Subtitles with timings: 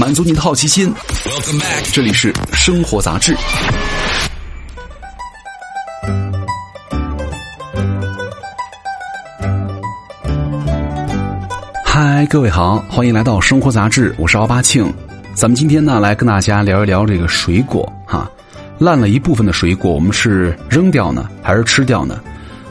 [0.00, 0.90] 满足你的好奇心。
[1.92, 3.36] 这里是生活杂志。
[11.84, 14.90] 嗨，各位好，欢迎来到生活杂志，我是奥巴庆。
[15.34, 18.26] 咱们今天呢，来跟大家聊一聊这个水果哈。
[18.78, 22.18] 烂了一部分的水果，我们是扔掉呢，还是吃掉呢？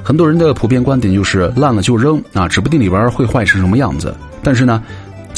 [0.04, 4.18] 很多人的普遍观点就是烂了就扔啊，指不定里边会坏成什么样子。
[4.42, 4.82] 但是呢，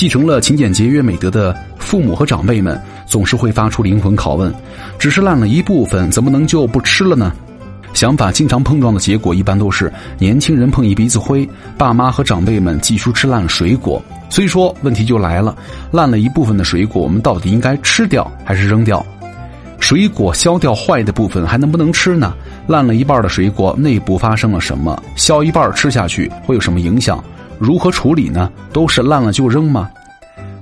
[0.01, 4.51] 继承了勤俭节约美德的父母和长辈们，总是会发出灵魂拷问：
[4.97, 7.31] 只是烂了一部分，怎么能就不吃了呢？
[7.93, 11.47] 想法经常碰撞的结果，一般都是年轻人碰一鼻子灰，
[11.77, 14.01] 爸妈和长辈们继续吃烂水果。
[14.27, 15.55] 所以说，问题就来了：
[15.91, 19.05] 烂了一部分的水果，我们到底应该吃掉还是扔掉？
[19.79, 22.33] 水果削掉坏的部分，还能不能吃呢？
[22.65, 24.99] 烂了一半的水果内部发生了什么？
[25.15, 27.23] 削一半吃下去会有什么影响？
[27.61, 28.51] 如何处理呢？
[28.73, 29.87] 都是烂了就扔吗？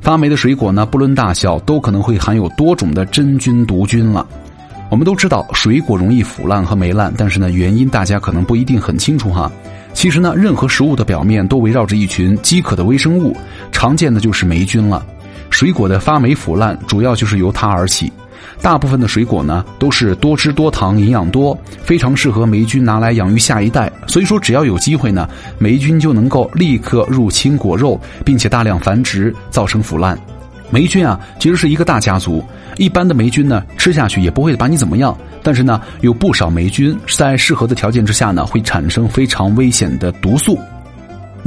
[0.02, 4.28] 发霉的水果呢，不论大小，都可能会含有多种的真菌毒菌了。
[4.90, 9.50] 我们都知道水果容易腐烂和霉烂，但是呢，原因大家可能不一定很清楚哈。
[9.94, 13.34] 其实呢，任何食物的表面都围绕着一群饥渴的微生物，
[13.72, 15.02] 常见的就是霉菌了。
[15.50, 18.12] 水果的发霉腐烂，主要就是由它而起。
[18.62, 23.92] 大部分的水果呢，都是多汁多糖、营养多，非常适合霉菌拿来养育下一代。
[24.08, 30.20] 所以说，只要有机会呢，霉菌就能够立刻入侵果肉，并且大量繁殖，造成腐烂。
[30.72, 32.44] 霉菌啊，其实是一个大家族。
[32.78, 35.18] 一般的霉菌呢，吃下去也不会把你怎么样。
[35.42, 40.60] 但是呢，有不少霉菌在适合的条件之下呢，会产生非常危险的毒素。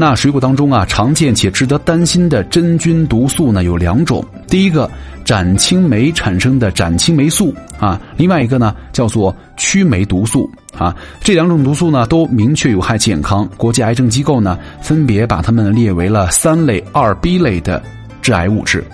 [0.04, 4.20] 那水果当中啊，常见且值得担心的真菌毒素呢，有两种。
[4.48, 4.90] 第一个，
[5.24, 10.92] 展青霉产生的展青霉素啊，另外一个呢，叫做曲霉毒素啊。
[11.20, 13.48] 这两种毒素呢，都明确有害健康。
[13.56, 17.80] 国际癌症机构呢，分别把它们列为了三类二 B 类的
[18.20, 18.84] 致癌物质。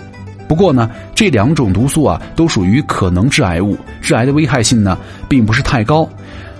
[0.47, 4.95] 不过呢，这两种毒素啊，都属于可能致癌物，致癌的危害性呢，
[5.27, 6.07] 并不是太高。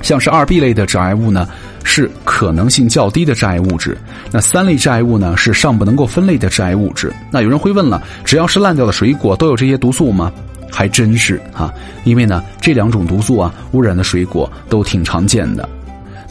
[0.01, 1.47] 像是二 B 类的致癌物呢，
[1.83, 3.93] 是可能性较低的致癌物质；
[4.31, 7.11] 那三类致癌物呢，是尚不能够分类的致癌物质。
[7.31, 10.31] 那有人会问了，只要是烂掉的水果都有这些毒素吗？
[10.71, 11.73] 还真是啊，
[12.03, 15.67] 因为呢，这两种毒素啊，污染的水果都挺常见的，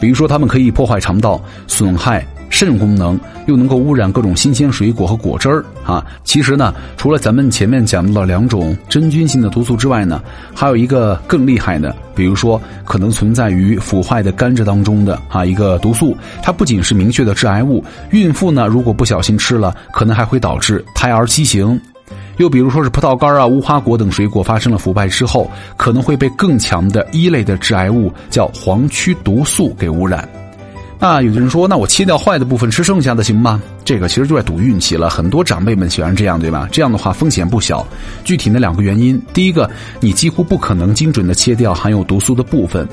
[0.00, 2.24] 比如说它们可以破坏肠道，损害。
[2.58, 6.04] 肾功能又能够污染各种新鲜水果和果汁儿啊！
[6.24, 10.20] 其实呢，除了咱们前面讲到的两种真菌性的毒素之外呢，
[10.52, 21.80] 还有一个更厉害的，比如说可能存在于腐坏的甘蔗当中的啊一个毒素，它不仅是明确的致癌物，孕妇呢如果不小心吃了，可能还会导致胎儿畸形。
[22.38, 30.28] 又比如说是葡萄干啊、无花果等水果发生了腐败之后，可能会被更强的一类的致癌物叫黄曲毒素给污染。
[31.00, 33.62] 那，有的人说，那我切掉坏的部分，吃剩下的行吗？
[33.84, 35.08] 这个其实就在赌运气了。
[35.08, 36.68] 很多长辈们喜欢这样，对吧？
[36.72, 37.86] 这样的话风险不小。
[38.24, 39.70] 具体的两个原因，第一个，
[40.00, 42.86] 你几乎不可能精准的切掉含有毒素的部分。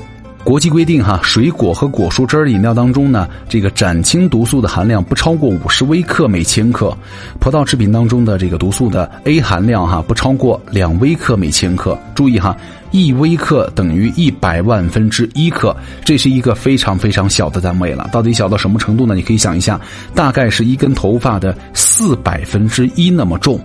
[0.46, 6.96] 国际规定哈，水果和果蔬汁饮料当中呢，这个展青毒素的含量不超过五十微克每千克；
[7.40, 11.98] 葡萄制品当中的这个毒素的 A 含量哈，不超过两微克每千克。
[12.14, 12.56] 注意哈，
[12.92, 18.08] 一微克等于一百万分之一克，这是一个非常非常小的单位了。
[18.12, 19.16] 到底小到什么程度呢？
[19.16, 19.80] 你可以想一下，
[20.14, 23.60] 大概是一根头发的四百分之一那么重。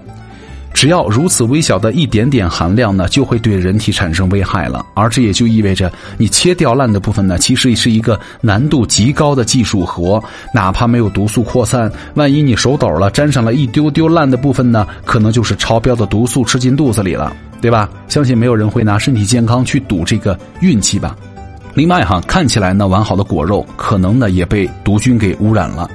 [0.74, 4.86] 只要如此微小的一点点含量呢，就会对人体产生危害了。
[4.94, 10.24] 而这也就意味着，你切掉烂的部分呢，其实也是一个难度极高的技术活。
[10.54, 17.90] 哪怕没有毒素扩散，万一你手抖了，沾上了一丢丢烂的部分呢，可能就是超标的毒素吃进肚子里了，对吧？
[18.08, 21.16] 相信没有人会拿身体健康去赌这个运气吧。
[21.74, 25.90] 另外哈，看起来呢完好的果肉，可能呢也被毒菌给污染了。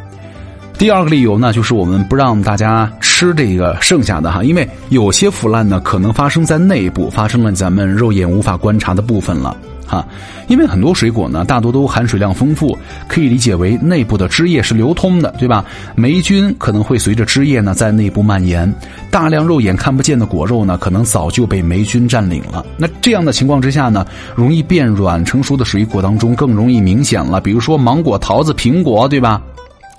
[0.79, 10.07] 第二个理由呢，就是我们不让大家吃这个剩下的哈，因为有些腐烂呢可能发生在内部，发生了咱们肉眼无法观察的部分了哈。
[10.49, 12.77] 因为很多水果呢，大多都含水量丰富，
[13.09, 15.65] 可以理解为内部的汁液是流通的，对吧？
[15.95, 18.71] 霉菌可能会随着汁液呢在内部蔓延，
[19.11, 22.65] 大量肉眼看不见的果肉呢，可能早就被霉菌占领了。
[22.77, 29.41] 那这样的情况之下呢，容易变软，成熟的水果当中更容易明显了，比如说芒果、桃子、苹果，对吧？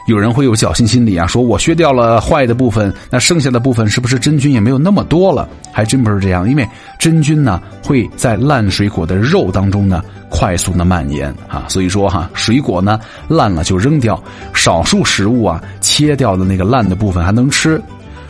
[0.07, 5.47] 有人会有侥幸心理啊，说我削掉了坏的部分，那剩下的部分是不是真菌也没有那么多了？
[5.69, 6.65] 还真不是这样，因为
[6.97, 14.21] 真菌呢会在烂水果的肉当中呢快速的蔓延啊，所以说哈，水果呢烂了就扔掉，
[14.53, 17.81] 少数食物啊切掉的那个烂的部分还能吃。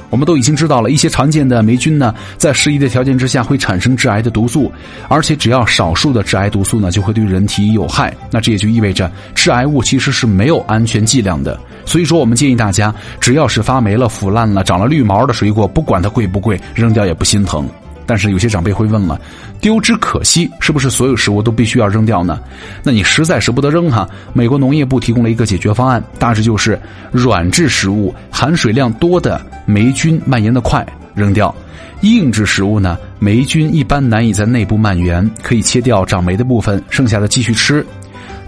[0.09, 4.71] 我们都已经知道了一些常见的霉菌呢，在适宜的条件之下会产生致癌的毒素，
[5.07, 8.13] 而且只要少数的致癌毒素呢，就会对人体有害。
[8.31, 11.59] 那这也就意味着致癌物其实是没有安全剂量的。
[11.85, 17.67] 所以说，我们建议大家，只要是发霉了、腐烂了、长了绿毛的水果，不管它贵不贵，扔掉也不心疼。
[18.07, 19.19] 但是有些长辈会问了，
[19.61, 22.39] 丢之可惜，是不是所有食物都必须要扔掉呢？
[22.81, 26.79] 那你实在舍不得扔哈，美国农业部提供了一个解决方案，大致就是
[27.11, 31.53] 软质食物含水量多的霉菌蔓延的快，扔掉；
[32.01, 37.85] 硬质食物呢，霉菌一般难以在内部蔓延，可以切掉长霉的部分，剩下的继续吃。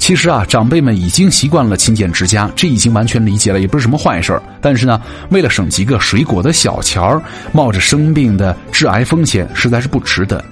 [0.09, 7.21] 其实啊，长辈们已经习惯了勤俭持家，这已经完全理解了，也不是什么坏事但是呢，为了省几个水果的小钱儿，
[7.51, 10.43] 冒着生病的致癌风险，实在是不值得。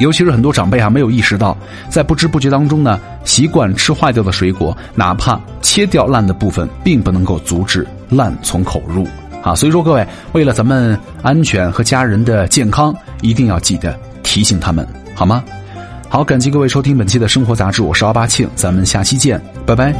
[0.00, 1.56] 尤其是很多长辈还没有意识到，
[1.88, 9.06] 在不知不觉当中呢，习惯吃坏掉的水果，哪怕切掉烂的部分，并不能够阻止烂从口入
[9.44, 9.54] 啊。
[9.54, 15.44] 所以说，各位为了咱们安全和家人的健康，一定要记得提醒他们，好吗？
[16.12, 19.94] 好，感谢各位收听本期的生活杂志，我是奥巴庆，咱们下期见，拜拜。